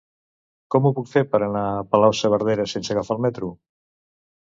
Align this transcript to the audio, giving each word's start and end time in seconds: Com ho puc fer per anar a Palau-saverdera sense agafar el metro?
Com 0.75 0.87
ho 0.87 0.91
puc 0.99 1.11
fer 1.11 1.23
per 1.35 1.41
anar 1.49 1.63
a 1.75 1.85
Palau-saverdera 1.93 2.69
sense 2.75 2.97
agafar 2.99 3.19
el 3.19 3.27
metro? 3.31 3.55